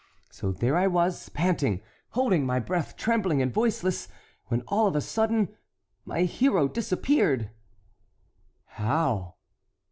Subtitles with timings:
[0.31, 1.79] So there I was panting,
[2.13, 4.07] holding my breath, trembling, and voiceless,
[4.47, 5.49] when all of a sudden
[6.05, 7.51] my hero disappeared."
[8.65, 9.35] "How?"